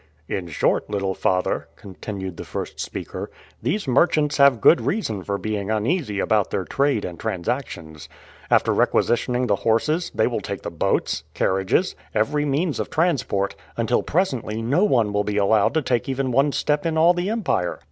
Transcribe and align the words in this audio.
"In 0.27 0.47
short, 0.47 0.89
little 0.89 1.13
father," 1.13 1.67
continued 1.75 2.37
the 2.37 2.43
first 2.43 2.79
speaker, 2.79 3.29
"these 3.61 3.87
merchants 3.87 4.37
have 4.37 4.59
good 4.59 4.81
reason 4.81 5.23
for 5.23 5.37
being 5.37 5.69
uneasy 5.69 6.19
about 6.19 6.49
their 6.49 6.65
trade 6.65 7.05
and 7.05 7.19
transactions. 7.19 8.09
After 8.49 8.73
requisitioning 8.73 9.45
the 9.45 9.57
horses, 9.57 10.11
they 10.15 10.25
will 10.25 10.41
take 10.41 10.63
the 10.63 10.71
boats, 10.71 11.23
carriages, 11.35 11.95
every 12.15 12.45
means 12.45 12.79
of 12.79 12.89
transport, 12.89 13.53
until 13.77 14.01
presently 14.01 14.59
no 14.63 14.83
one 14.85 15.13
will 15.13 15.23
be 15.23 15.37
allowed 15.37 15.75
to 15.75 15.83
take 15.83 16.09
even 16.09 16.31
one 16.31 16.51
step 16.51 16.83
in 16.83 16.97
all 16.97 17.13
the 17.13 17.29
empire." 17.29 17.79